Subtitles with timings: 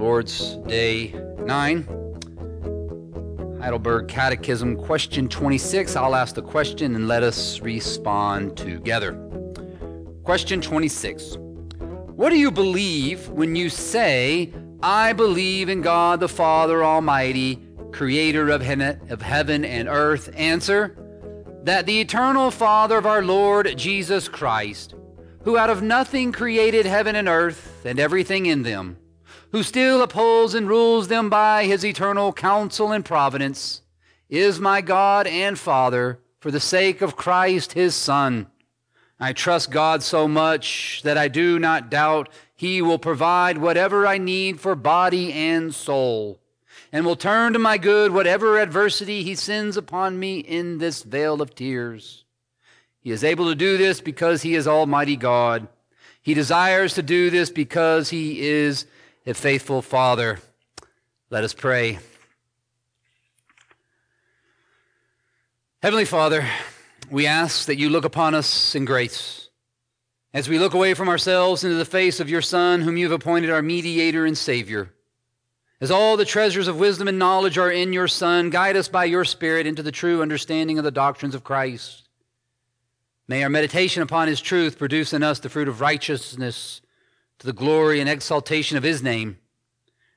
[0.00, 3.58] Lord's Day 9.
[3.60, 5.94] Heidelberg Catechism, question 26.
[5.94, 9.12] I'll ask the question and let us respond together.
[10.24, 11.36] Question 26.
[11.36, 17.62] What do you believe when you say, I believe in God the Father Almighty,
[17.92, 20.30] creator of heaven and earth?
[20.34, 20.96] Answer,
[21.64, 24.94] that the eternal Father of our Lord Jesus Christ,
[25.42, 28.96] who out of nothing created heaven and earth and everything in them,
[29.52, 33.82] who still upholds and rules them by his eternal counsel and providence,
[34.28, 38.46] is my God and Father for the sake of Christ his Son.
[39.18, 44.18] I trust God so much that I do not doubt he will provide whatever I
[44.18, 46.40] need for body and soul,
[46.92, 51.42] and will turn to my good whatever adversity he sends upon me in this vale
[51.42, 52.24] of tears.
[53.00, 55.68] He is able to do this because he is Almighty God.
[56.22, 58.86] He desires to do this because he is
[59.26, 60.38] a faithful Father.
[61.28, 61.98] Let us pray.
[65.82, 66.46] Heavenly Father,
[67.10, 69.48] we ask that you look upon us in grace.
[70.32, 73.20] As we look away from ourselves into the face of your Son, whom you have
[73.20, 74.90] appointed our mediator and Savior,
[75.80, 79.04] as all the treasures of wisdom and knowledge are in your Son, guide us by
[79.04, 82.08] your Spirit into the true understanding of the doctrines of Christ.
[83.28, 86.80] May our meditation upon his truth produce in us the fruit of righteousness
[87.40, 89.38] to the glory and exaltation of his name,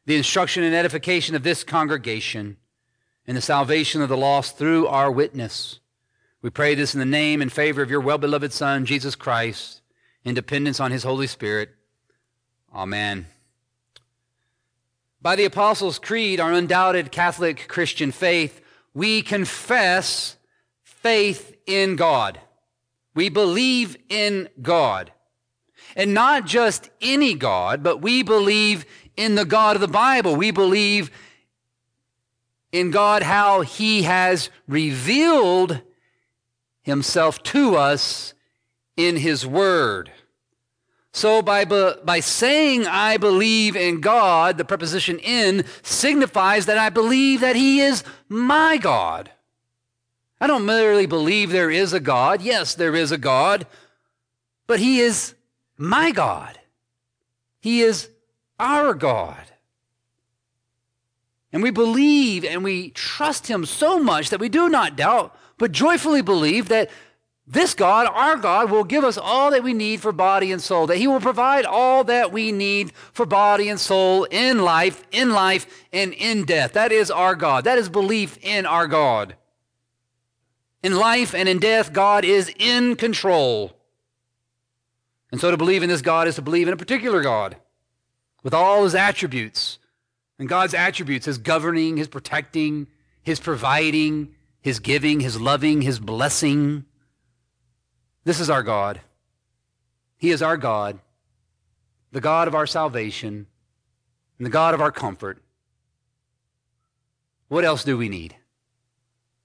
[0.06, 2.58] the instruction and edification of this congregation,
[3.26, 5.80] and the salvation of the lost through our witness.
[6.42, 9.82] We pray this in the name and favor of your well beloved Son, Jesus Christ,
[10.26, 11.70] in dependence on his Holy Spirit.
[12.76, 13.28] Amen.
[15.22, 18.60] By the Apostles' Creed, our undoubted Catholic Christian faith,
[18.94, 20.36] we confess
[20.84, 22.42] faith in God.
[23.16, 25.14] We believe in God.
[25.96, 30.36] And not just any God, but we believe in the God of the Bible.
[30.36, 31.12] We believe
[32.72, 35.82] in God, how He has revealed
[36.82, 38.34] Himself to us
[38.98, 40.12] in His Word.
[41.16, 47.42] So by, by saying I believe in God, the preposition in signifies that I believe
[47.42, 49.30] that He is my God.
[50.42, 52.42] I don't merely believe there is a God.
[52.42, 53.68] Yes, there is a God,
[54.66, 55.36] but He is
[55.78, 56.60] my God.
[57.60, 58.10] He is
[58.60, 59.38] our God.
[61.52, 65.72] And we believe and we trust Him so much that we do not doubt, but
[65.72, 66.90] joyfully believe that
[67.46, 70.88] this God, our God, will give us all that we need for body and soul,
[70.88, 75.32] that He will provide all that we need for body and soul in life, in
[75.32, 76.74] life, and in death.
[76.74, 77.66] That is our God.
[77.66, 79.36] That is belief in our God.
[80.82, 83.74] In life and in death, God is in control.
[85.34, 87.56] And so to believe in this God is to believe in a particular God
[88.44, 89.80] with all his attributes.
[90.38, 92.86] And God's attributes, his governing, his protecting,
[93.24, 96.86] his providing, his giving, his loving, his blessing.
[98.24, 99.02] This is our God.
[100.18, 101.00] He is our God,
[102.12, 103.48] the God of our salvation,
[104.38, 105.42] and the God of our comfort.
[107.48, 108.36] What else do we need?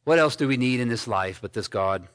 [0.05, 2.09] What else do we need in this life but this God?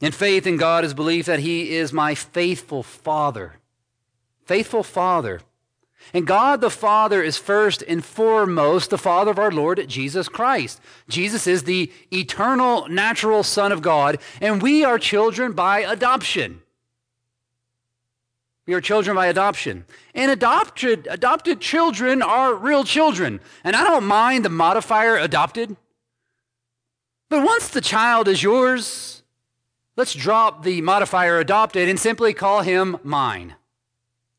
[0.00, 3.56] And faith in God is belief that He is my faithful Father.
[4.44, 5.40] Faithful Father.
[6.14, 10.80] And God the Father is first and foremost the Father of our Lord Jesus Christ.
[11.08, 16.62] Jesus is the eternal, natural Son of God, and we are children by adoption.
[18.66, 19.84] We are children by adoption.
[20.14, 23.40] And adopted, adopted children are real children.
[23.64, 25.76] And I don't mind the modifier adopted.
[27.28, 29.19] But once the child is yours,
[30.00, 33.56] Let's drop the modifier adopted and simply call him mine.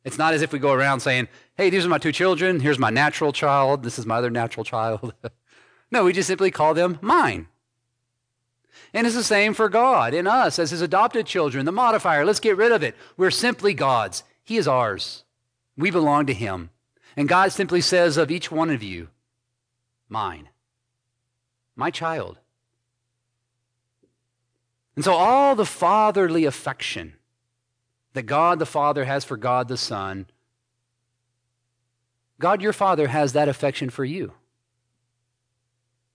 [0.04, 2.62] It's not as if we go around saying, hey, these are my two children.
[2.62, 3.84] Here's my natural child.
[3.84, 5.14] This is my other natural child.
[5.92, 7.46] no, we just simply call them mine.
[8.92, 11.68] And it's the same for God in us as his adopted children.
[11.68, 12.96] The modifier, let's get rid of it.
[13.16, 14.24] We're simply God's.
[14.44, 15.26] He is ours.
[15.78, 16.72] We belong to him.
[17.16, 19.10] And God simply says of each one of you,
[20.10, 20.50] mine,
[21.76, 22.40] my child.
[24.96, 27.14] And so, all the fatherly affection
[28.14, 30.28] that God the Father has for God the Son,
[32.40, 34.34] God your Father has that affection for you.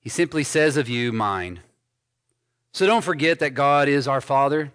[0.00, 1.61] He simply says of you, mine.
[2.73, 4.73] So don't forget that God is our Father.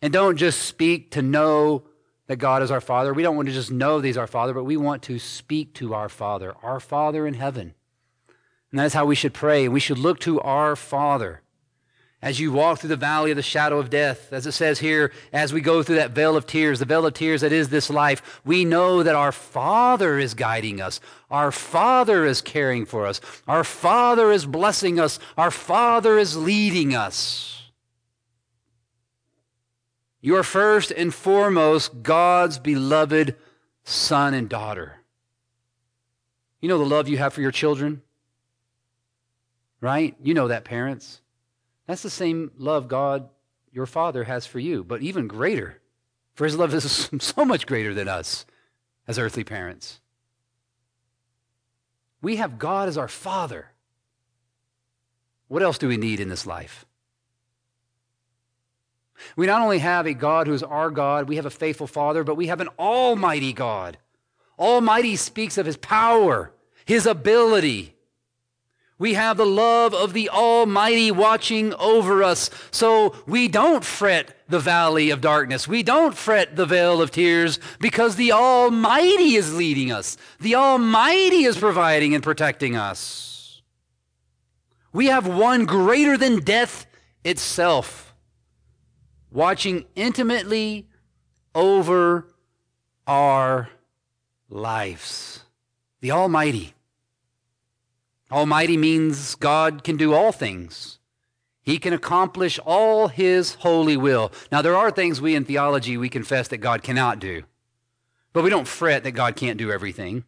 [0.00, 1.84] And don't just speak to know
[2.28, 3.12] that God is our Father.
[3.12, 5.74] We don't want to just know that He's our Father, but we want to speak
[5.74, 7.74] to our Father, our Father in heaven.
[8.70, 9.68] And that is how we should pray.
[9.68, 11.42] We should look to our Father
[12.22, 15.10] as you walk through the valley of the shadow of death, as it says here,
[15.32, 17.88] as we go through that vale of tears, the vale of tears that is this
[17.88, 21.00] life, we know that our Father is guiding us.
[21.30, 23.22] Our Father is caring for us.
[23.48, 25.18] Our Father is blessing us.
[25.38, 27.70] Our Father is leading us.
[30.20, 33.34] You are first and foremost God's beloved
[33.84, 34.96] son and daughter.
[36.60, 38.02] You know the love you have for your children?
[39.80, 40.14] Right?
[40.22, 41.22] You know that, parents.
[41.90, 43.28] That's the same love God,
[43.72, 45.80] your Father, has for you, but even greater.
[46.34, 48.46] For his love is so much greater than us
[49.08, 49.98] as earthly parents.
[52.22, 53.72] We have God as our Father.
[55.48, 56.86] What else do we need in this life?
[59.34, 62.22] We not only have a God who is our God, we have a faithful Father,
[62.22, 63.98] but we have an almighty God.
[64.60, 66.52] Almighty speaks of his power,
[66.84, 67.96] his ability,
[69.00, 72.50] we have the love of the Almighty watching over us.
[72.70, 75.66] So we don't fret the valley of darkness.
[75.66, 80.18] We don't fret the vale of tears because the Almighty is leading us.
[80.40, 83.62] The Almighty is providing and protecting us.
[84.92, 86.84] We have one greater than death
[87.24, 88.14] itself,
[89.30, 90.90] watching intimately
[91.54, 92.26] over
[93.06, 93.70] our
[94.50, 95.40] lives.
[96.02, 96.74] The Almighty.
[98.30, 100.98] Almighty means God can do all things.
[101.62, 104.32] He can accomplish all his holy will.
[104.50, 107.42] Now, there are things we in theology we confess that God cannot do,
[108.32, 110.24] but we don't fret that God can't do everything.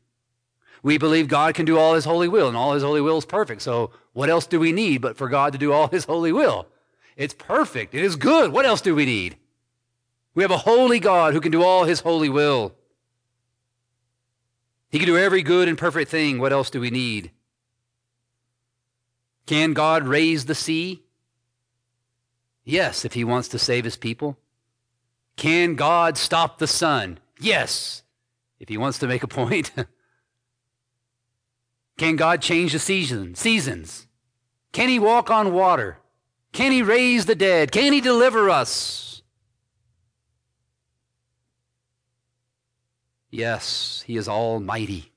[0.82, 3.24] We believe God can do all his holy will, and all his holy will is
[3.24, 3.62] perfect.
[3.62, 6.66] So, what else do we need but for God to do all his holy will?
[7.16, 7.94] It's perfect.
[7.94, 8.52] It is good.
[8.52, 9.36] What else do we need?
[10.34, 12.74] We have a holy God who can do all his holy will.
[14.90, 16.38] He can do every good and perfect thing.
[16.38, 17.30] What else do we need?
[19.46, 21.02] Can God raise the sea?
[22.64, 24.38] Yes, if he wants to save his people.
[25.36, 27.18] Can God stop the sun?
[27.40, 28.02] Yes,
[28.60, 29.72] if he wants to make a point.
[31.98, 34.06] Can God change the season, seasons?
[34.72, 35.98] Can he walk on water?
[36.52, 37.72] Can he raise the dead?
[37.72, 39.22] Can he deliver us?
[43.30, 45.11] Yes, he is almighty.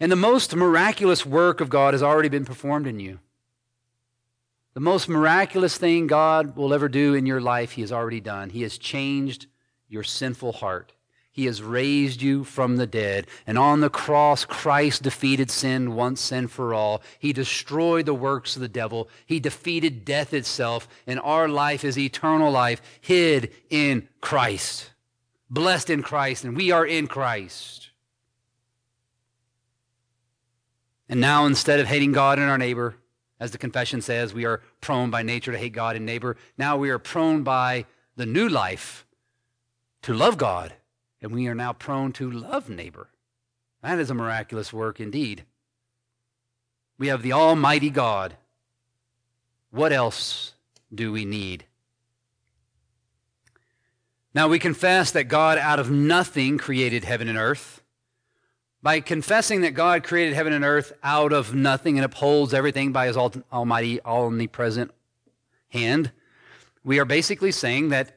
[0.00, 3.20] And the most miraculous work of God has already been performed in you.
[4.74, 8.50] The most miraculous thing God will ever do in your life, He has already done.
[8.50, 9.46] He has changed
[9.88, 10.92] your sinful heart.
[11.30, 13.26] He has raised you from the dead.
[13.44, 17.02] And on the cross, Christ defeated sin once and for all.
[17.18, 19.08] He destroyed the works of the devil.
[19.26, 20.86] He defeated death itself.
[21.08, 24.90] And our life is eternal life, hid in Christ,
[25.50, 27.83] blessed in Christ, and we are in Christ.
[31.08, 32.96] And now, instead of hating God and our neighbor,
[33.38, 36.36] as the confession says, we are prone by nature to hate God and neighbor.
[36.56, 37.84] Now we are prone by
[38.16, 39.06] the new life
[40.02, 40.74] to love God,
[41.20, 43.08] and we are now prone to love neighbor.
[43.82, 45.44] That is a miraculous work indeed.
[46.96, 48.36] We have the Almighty God.
[49.70, 50.54] What else
[50.94, 51.66] do we need?
[54.32, 57.82] Now we confess that God out of nothing created heaven and earth
[58.84, 63.06] by confessing that God created heaven and earth out of nothing and upholds everything by
[63.06, 64.90] his almighty, omnipresent
[65.70, 66.12] hand,
[66.84, 68.14] we are basically saying that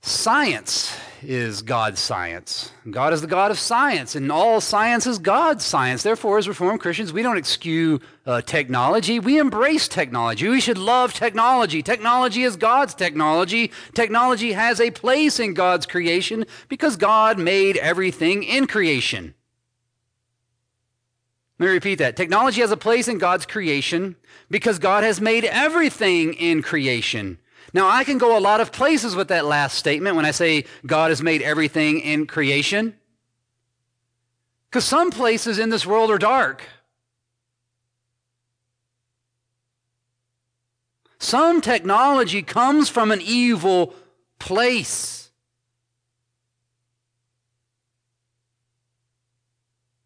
[0.00, 2.72] science is God's science.
[2.90, 6.02] God is the God of science, and all science is God's science.
[6.02, 9.18] Therefore, as Reformed Christians, we don't eschew uh, technology.
[9.18, 10.48] We embrace technology.
[10.48, 11.82] We should love technology.
[11.82, 13.70] Technology is God's technology.
[13.94, 19.34] Technology has a place in God's creation because God made everything in creation.
[21.58, 22.16] Let me repeat that.
[22.16, 24.16] Technology has a place in God's creation
[24.50, 27.38] because God has made everything in creation.
[27.74, 30.64] Now, I can go a lot of places with that last statement when I say
[30.86, 32.94] God has made everything in creation.
[34.68, 36.64] Because some places in this world are dark.
[41.18, 43.94] Some technology comes from an evil
[44.38, 45.30] place.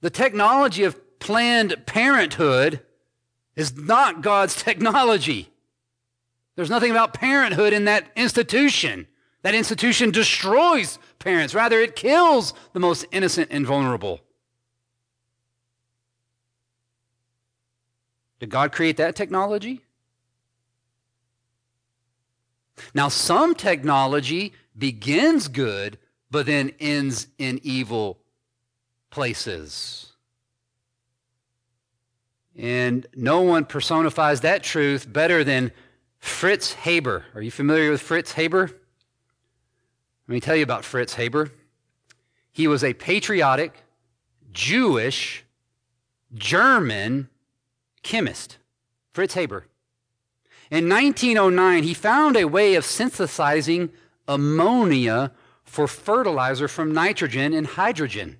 [0.03, 2.81] The technology of Planned Parenthood
[3.57, 5.51] is not God's technology.
[6.57, 9.07] There's nothing about parenthood in that institution.
[9.43, 11.55] That institution destroys parents.
[11.55, 14.21] Rather, it kills the most innocent and vulnerable.
[18.41, 19.83] Did God create that technology?
[22.95, 25.99] Now, some technology begins good,
[26.31, 28.19] but then ends in evil
[29.11, 30.13] places.
[32.59, 35.73] And no one personifies that truth better than
[36.19, 37.25] Fritz Haber.
[37.35, 38.71] Are you familiar with Fritz Haber?
[40.29, 41.53] Let me tell you about Fritz Haber.
[42.53, 43.85] He was a patriotic,
[44.53, 45.45] Jewish,
[46.35, 47.29] German
[48.03, 48.59] chemist.
[49.13, 49.67] Fritz Haber.
[50.71, 53.91] In 1909, he found a way of synthesizing
[54.27, 55.33] ammonia
[55.65, 58.39] for fertilizer from nitrogen and hydrogen.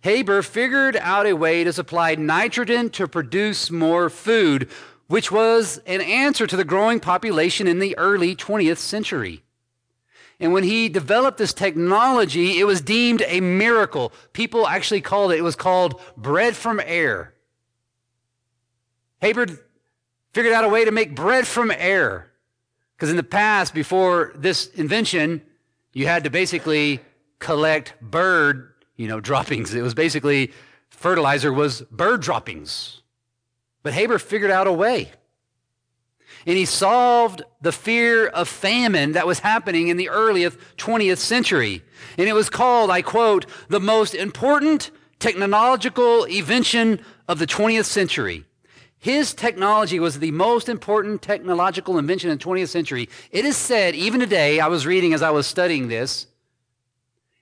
[0.00, 4.68] Haber figured out a way to supply nitrogen to produce more food,
[5.08, 9.42] which was an answer to the growing population in the early 20th century.
[10.38, 14.12] And when he developed this technology, it was deemed a miracle.
[14.32, 17.32] People actually called it, it was called bread from air.
[19.20, 19.46] Haber
[20.34, 22.30] figured out a way to make bread from air.
[22.96, 25.42] Because in the past, before this invention,
[25.92, 27.00] you had to basically
[27.38, 29.74] collect bird, you know, droppings.
[29.74, 30.52] It was basically
[30.90, 33.00] fertilizer was bird droppings.
[33.86, 35.12] But Haber figured out a way.
[36.44, 41.84] And he solved the fear of famine that was happening in the earliest 20th century.
[42.18, 44.90] And it was called, I quote, the most important
[45.20, 48.44] technological invention of the 20th century.
[48.98, 53.08] His technology was the most important technological invention in the 20th century.
[53.30, 56.26] It is said, even today, I was reading as I was studying this,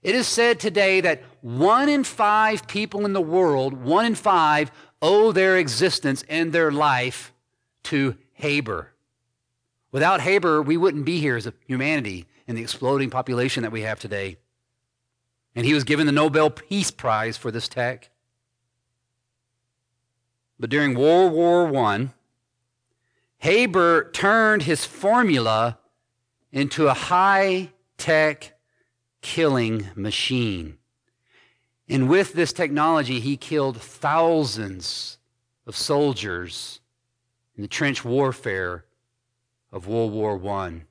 [0.02, 4.70] it is said today that one in five people in the world, one in five,
[5.04, 7.34] owe their existence and their life
[7.82, 8.92] to Haber.
[9.92, 13.82] Without Haber, we wouldn't be here as a humanity in the exploding population that we
[13.82, 14.38] have today.
[15.54, 18.08] And he was given the Nobel Peace Prize for this tech.
[20.58, 22.08] But during World War I,
[23.38, 25.78] Haber turned his formula
[26.50, 28.58] into a high tech
[29.20, 30.78] killing machine.
[31.88, 35.18] And with this technology, he killed thousands
[35.66, 36.80] of soldiers
[37.56, 38.84] in the trench warfare
[39.70, 40.82] of World War I.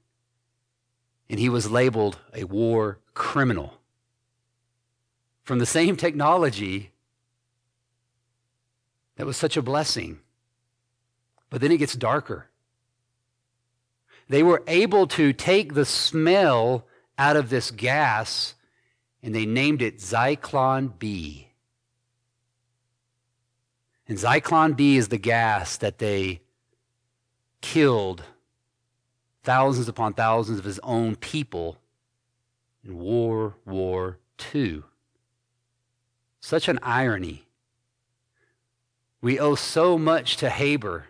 [1.30, 3.80] And he was labeled a war criminal.
[5.44, 6.92] From the same technology
[9.16, 10.20] that was such a blessing.
[11.50, 12.50] But then it gets darker.
[14.30, 16.86] They were able to take the smell
[17.18, 18.56] out of this gas
[19.24, 21.48] and they named it Zyklon B.
[24.08, 26.42] And Zyklon B is the gas that they
[27.62, 28.24] killed
[29.44, 31.78] thousands upon thousands of his own people
[32.84, 34.20] in World War
[34.54, 34.84] II.
[36.42, 37.46] Such an irony.
[39.22, 41.06] We owe so much to Haber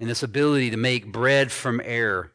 [0.00, 2.32] and this ability to make bread from air.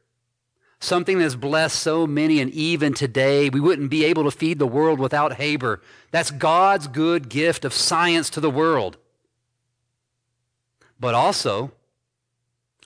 [0.80, 4.68] Something that's blessed so many, and even today, we wouldn't be able to feed the
[4.68, 5.82] world without Haber.
[6.12, 8.98] That's God's good gift of science to the world.
[11.00, 11.72] But also,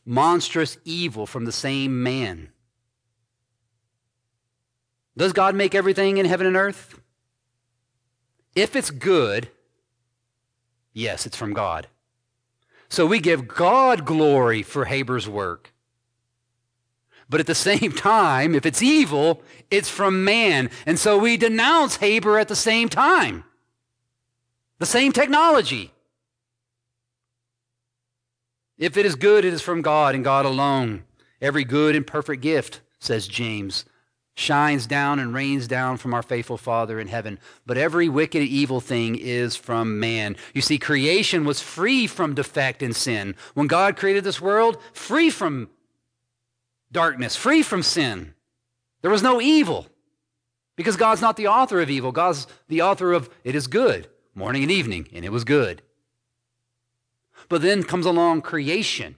[0.05, 2.50] monstrous evil from the same man.
[5.17, 7.00] Does God make everything in heaven and earth?
[8.55, 9.50] If it's good,
[10.93, 11.88] Yes, it's from God.
[12.89, 15.74] So we give God glory for Haber's work.
[17.31, 20.69] But at the same time, if it's evil, it's from man.
[20.85, 23.45] And so we denounce Haber at the same time.
[24.79, 25.93] The same technology.
[28.77, 31.03] If it is good, it is from God and God alone.
[31.39, 33.85] Every good and perfect gift, says James,
[34.35, 37.39] shines down and rains down from our faithful Father in heaven.
[37.65, 40.35] But every wicked, evil thing is from man.
[40.53, 43.35] You see, creation was free from defect and sin.
[43.53, 45.69] When God created this world, free from
[46.91, 48.33] darkness, free from sin.
[49.01, 49.88] There was no evil
[50.75, 52.12] because God's not the author of evil.
[52.12, 55.81] God's the author of it is good, morning and evening, and it was good.
[57.50, 59.15] But then comes along creation.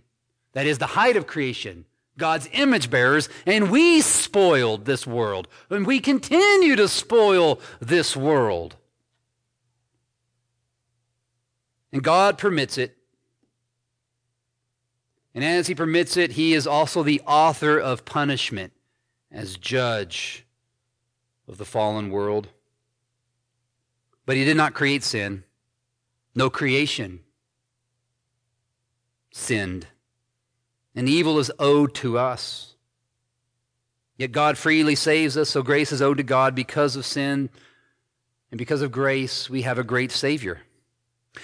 [0.53, 1.85] That is the height of creation
[2.17, 5.47] God's image bearers, and we spoiled this world.
[5.69, 8.75] And we continue to spoil this world.
[11.91, 12.97] And God permits it.
[15.35, 18.73] And as He permits it, He is also the author of punishment
[19.31, 20.45] as judge
[21.47, 22.49] of the fallen world.
[24.25, 25.43] But He did not create sin,
[26.35, 27.21] no creation
[29.31, 29.87] sinned
[30.95, 32.75] and evil is owed to us.
[34.17, 37.49] Yet God freely saves us, so grace is owed to God because of sin.
[38.51, 40.61] And because of grace, we have a great Savior.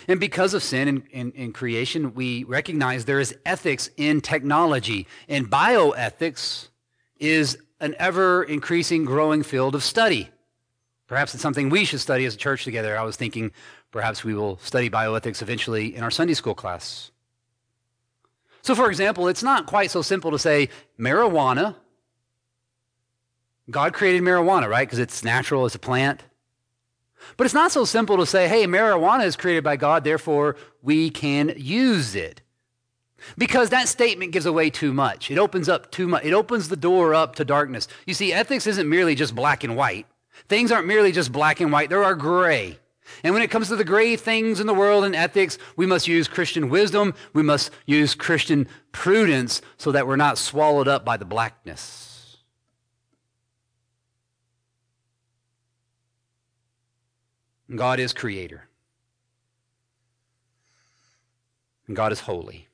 [0.08, 5.08] And because of sin in, in, in, creation, we recognize there is ethics in technology.
[5.28, 6.68] And bioethics
[7.18, 10.30] is an ever increasing, growing field of study.
[11.08, 12.98] Perhaps it's something we should study as a church together.
[12.98, 13.52] I was thinking
[13.92, 17.10] perhaps we will study bioethics eventually in our Sunday school class.
[18.62, 20.70] So, for example, it's not quite so simple to say
[21.00, 21.76] marijuana.
[23.72, 24.88] God created marijuana, right?
[24.88, 26.24] Because it's natural, it's a plant.
[27.38, 31.10] But it's not so simple to say, hey, marijuana is created by God, therefore we
[31.10, 32.42] can use it.
[33.38, 35.30] Because that statement gives away too much.
[35.30, 36.24] It opens up too much.
[36.24, 37.88] It opens the door up to darkness.
[38.06, 40.08] You see, ethics isn't merely just black and white.
[40.48, 42.80] Things aren't merely just black and white, there are gray.
[43.24, 46.08] And when it comes to the gray things in the world and ethics, we must
[46.08, 51.18] use Christian wisdom, we must use Christian prudence so that we're not swallowed up by
[51.18, 52.09] the blackness.
[57.76, 58.64] God is creator.
[61.88, 62.68] And God is holy.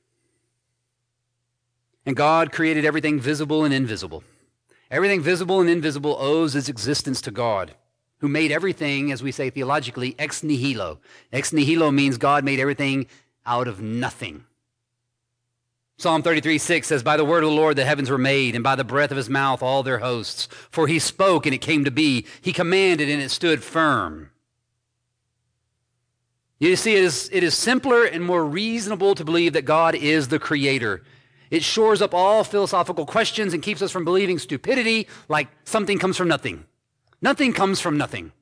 [2.04, 4.22] And God created everything visible and invisible.
[4.90, 7.74] Everything visible and invisible owes its existence to God,
[8.18, 11.00] who made everything, as we say theologically, ex nihilo.
[11.32, 13.06] Ex nihilo means God made everything
[13.44, 14.44] out of nothing.
[15.98, 18.62] Psalm 33, 6 says, By the word of the Lord the heavens were made, and
[18.62, 20.46] by the breath of his mouth all their hosts.
[20.70, 22.26] For he spoke, and it came to be.
[22.40, 24.30] He commanded, and it stood firm.
[26.58, 30.28] You see, it is, it is simpler and more reasonable to believe that God is
[30.28, 31.02] the creator
[31.50, 36.16] it shores up all philosophical questions and keeps us from believing stupidity like something comes
[36.16, 36.64] from nothing.
[37.22, 38.32] Nothing comes from nothing.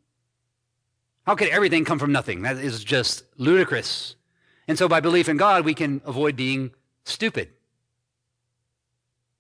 [1.26, 2.42] How could everything come from nothing?
[2.42, 4.16] That is just ludicrous.
[4.68, 6.73] And so by belief in God, we can avoid being
[7.04, 7.50] stupid.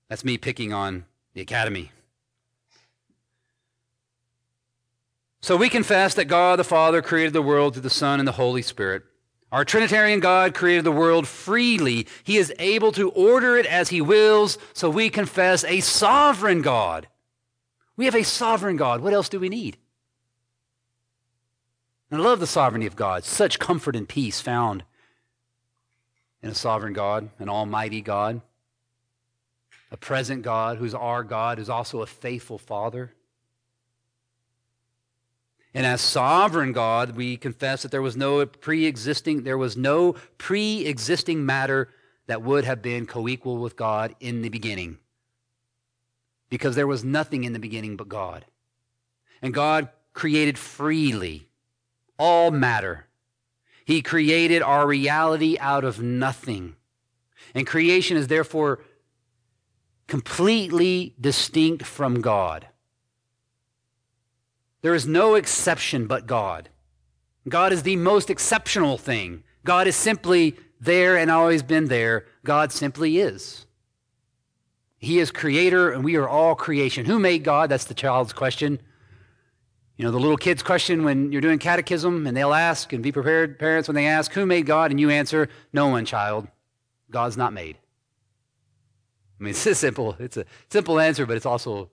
[0.08, 1.90] That's me picking on the academy.
[5.44, 8.32] So we confess that God the Father created the world through the Son and the
[8.32, 9.02] Holy Spirit.
[9.52, 12.06] Our Trinitarian God created the world freely.
[12.24, 17.08] He is able to order it as He wills, so we confess a sovereign God.
[17.94, 19.02] We have a sovereign God.
[19.02, 19.76] What else do we need?
[22.10, 23.22] And I love the sovereignty of God.
[23.24, 24.82] Such comfort and peace found
[26.42, 28.40] in a sovereign God, an almighty God,
[29.90, 33.12] a present God who's our God, who's also a faithful Father.
[35.74, 41.44] And as sovereign God, we confess that there was no pre-existing, there was no pre-existing
[41.44, 41.88] matter
[42.26, 44.98] that would have been co-equal with God in the beginning.
[46.48, 48.44] Because there was nothing in the beginning but God.
[49.42, 51.48] And God created freely
[52.18, 53.06] all matter.
[53.84, 56.76] He created our reality out of nothing.
[57.54, 58.80] And creation is therefore
[60.06, 62.68] completely distinct from God.
[64.84, 66.68] There is no exception but God.
[67.48, 69.42] God is the most exceptional thing.
[69.64, 72.26] God is simply there and always been there.
[72.44, 73.64] God simply is.
[74.98, 77.06] He is creator and we are all creation.
[77.06, 77.70] Who made God?
[77.70, 78.78] That's the child's question.
[79.96, 83.10] You know, the little kid's question when you're doing catechism and they'll ask and be
[83.10, 84.90] prepared, parents, when they ask, Who made God?
[84.90, 86.46] And you answer, No one, child.
[87.10, 87.78] God's not made.
[89.40, 91.88] I mean, it's a simple, it's a simple answer, but it's also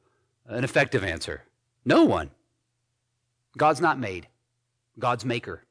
[0.45, 1.43] an effective answer.
[1.85, 2.31] No one.
[3.57, 4.27] God's not made,
[4.97, 5.63] God's maker,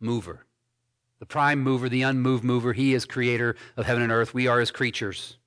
[0.00, 0.46] mover.
[1.18, 4.34] The prime mover, the unmoved mover, he is creator of heaven and earth.
[4.34, 5.38] We are his creatures.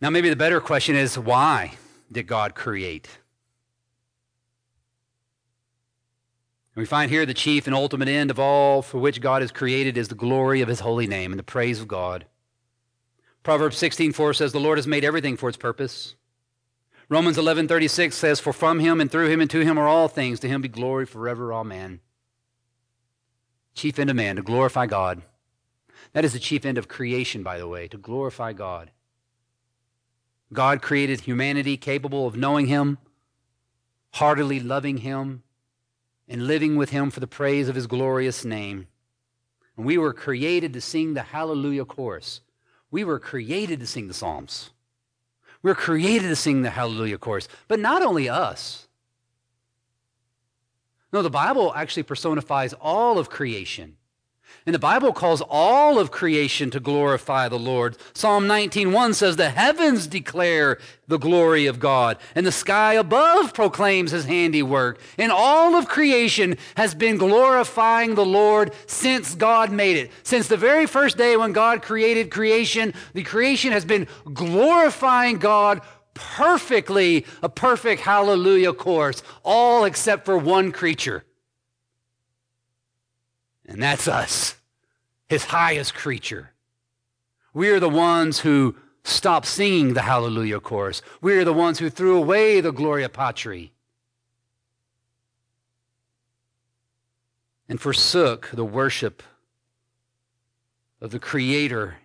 [0.00, 1.74] Now, maybe the better question is why
[2.10, 3.18] did God create?
[6.74, 9.96] We find here the chief and ultimate end of all for which God is created
[9.96, 12.26] is the glory of his holy name and the praise of God.
[13.44, 16.16] Proverbs 16:4 says the Lord has made everything for its purpose.
[17.08, 20.40] Romans 11:36 says for from him and through him and to him are all things
[20.40, 22.00] to him be glory forever amen.
[23.74, 25.22] Chief end of man to glorify God.
[26.12, 28.90] That is the chief end of creation by the way, to glorify God.
[30.52, 32.98] God created humanity capable of knowing him,
[34.12, 35.42] heartily loving him,
[36.28, 38.86] and living with him for the praise of his glorious name.
[39.76, 42.40] And we were created to sing the hallelujah chorus.
[42.90, 44.70] We were created to sing the psalms.
[45.64, 48.86] We're created to sing the hallelujah chorus, but not only us.
[51.10, 53.96] No, the Bible actually personifies all of creation.
[54.66, 57.98] And the Bible calls all of creation to glorify the Lord.
[58.14, 64.12] Psalm 19:1 says the heavens declare the glory of God, and the sky above proclaims
[64.12, 64.98] his handiwork.
[65.18, 70.10] And all of creation has been glorifying the Lord since God made it.
[70.22, 75.82] Since the very first day when God created creation, the creation has been glorifying God
[76.14, 81.24] perfectly, a perfect hallelujah chorus, all except for one creature.
[83.66, 84.56] And that's us,
[85.28, 86.50] his highest creature.
[87.52, 91.02] We are the ones who stopped singing the Hallelujah chorus.
[91.20, 93.72] We are the ones who threw away the Gloria Patri
[97.68, 99.22] and forsook the worship
[101.00, 101.96] of the Creator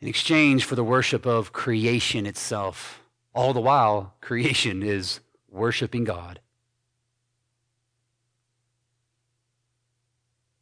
[0.00, 3.02] in exchange for the worship of creation itself.
[3.34, 6.40] All the while, creation is worshiping God.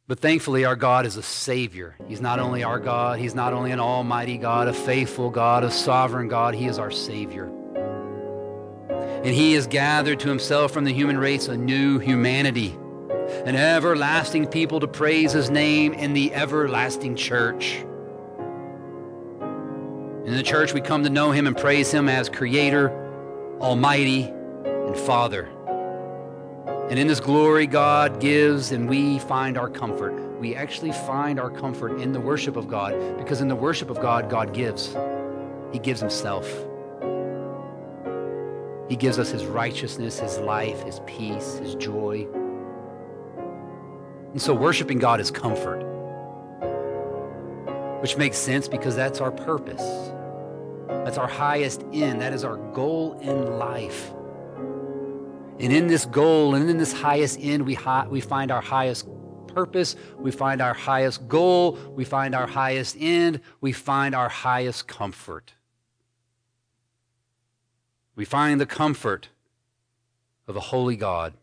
[0.09, 1.95] But thankfully, our God is a Savior.
[2.07, 5.69] He's not only our God, He's not only an almighty God, a faithful God, a
[5.69, 7.45] sovereign God, He is our Savior.
[8.89, 12.75] And He has gathered to Himself from the human race a new humanity,
[13.45, 17.75] an everlasting people to praise His name in the everlasting church.
[20.25, 22.89] In the church, we come to know Him and praise Him as Creator,
[23.61, 25.47] Almighty, and Father.
[26.89, 30.13] And in this glory, God gives and we find our comfort.
[30.39, 34.01] We actually find our comfort in the worship of God because in the worship of
[34.01, 34.97] God, God gives.
[35.71, 36.51] He gives Himself.
[38.89, 42.27] He gives us His righteousness, His life, His peace, His joy.
[44.31, 45.83] And so worshiping God is comfort,
[48.01, 50.11] which makes sense because that's our purpose.
[50.87, 52.19] That's our highest end.
[52.21, 54.11] That is our goal in life.
[55.59, 59.07] And in this goal and in this highest end, we, hi- we find our highest
[59.47, 64.87] purpose, we find our highest goal, we find our highest end, we find our highest
[64.87, 65.53] comfort.
[68.15, 69.29] We find the comfort
[70.47, 71.33] of a holy God,